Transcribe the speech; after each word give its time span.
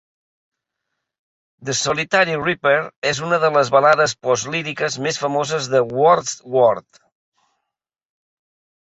"The 1.67 1.73
Solitary 1.79 2.37
Reaper 2.45 2.71
és 3.09 3.19
una 3.27 3.37
de 3.43 3.51
les 3.57 3.69
balades 3.75 4.15
postlíriques 4.29 4.97
més 5.09 5.19
famoses 5.25 5.67
de 5.75 5.83
Wordsworth". 5.99 7.01